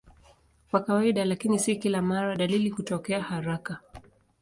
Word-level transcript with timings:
Kwa 0.71 0.83
kawaida, 0.83 1.25
lakini 1.25 1.59
si 1.59 1.75
kila 1.75 2.01
mara, 2.01 2.35
dalili 2.35 2.69
hutokea 2.69 3.21
haraka. 3.23 3.79